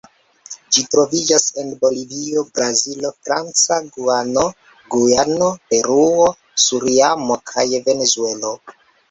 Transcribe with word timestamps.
Ĝi 0.75 0.83
troviĝas 0.93 1.43
en 1.63 1.67
Bolivio, 1.83 2.43
Brazilo, 2.55 3.11
Franca 3.27 3.77
Gujano, 3.99 4.47
Gujano, 4.95 5.51
Peruo, 5.75 6.27
Surinamo 6.67 7.39
kaj 7.55 7.69
Venezuelo. 7.91 8.57